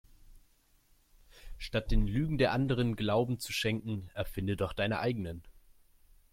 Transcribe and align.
Statt 1.59 1.91
den 1.91 2.07
Lügen 2.07 2.39
der 2.39 2.53
Anderen 2.53 2.95
Glauben 2.95 3.37
zu 3.37 3.53
schenken 3.53 4.09
erfinde 4.15 4.57
doch 4.57 4.73
deine 4.73 4.97
eigenen. 4.97 5.43